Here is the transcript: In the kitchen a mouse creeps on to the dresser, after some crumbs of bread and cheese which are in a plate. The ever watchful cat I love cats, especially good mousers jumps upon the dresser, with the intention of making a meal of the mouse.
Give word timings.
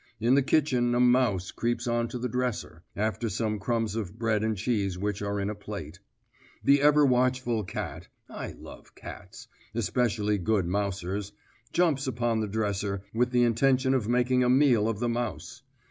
In 0.19 0.33
the 0.33 0.41
kitchen 0.41 0.95
a 0.95 0.99
mouse 0.99 1.51
creeps 1.51 1.85
on 1.85 2.07
to 2.07 2.17
the 2.17 2.27
dresser, 2.27 2.81
after 2.95 3.29
some 3.29 3.59
crumbs 3.59 3.95
of 3.95 4.17
bread 4.17 4.43
and 4.43 4.57
cheese 4.57 4.97
which 4.97 5.21
are 5.21 5.39
in 5.39 5.47
a 5.47 5.53
plate. 5.53 5.99
The 6.63 6.81
ever 6.81 7.05
watchful 7.05 7.63
cat 7.63 8.07
I 8.27 8.53
love 8.53 8.95
cats, 8.95 9.47
especially 9.75 10.39
good 10.39 10.65
mousers 10.65 11.33
jumps 11.71 12.07
upon 12.07 12.39
the 12.39 12.47
dresser, 12.47 13.03
with 13.13 13.29
the 13.29 13.43
intention 13.43 13.93
of 13.93 14.07
making 14.09 14.43
a 14.43 14.49
meal 14.49 14.89
of 14.89 14.97
the 14.99 15.07
mouse. 15.07 15.61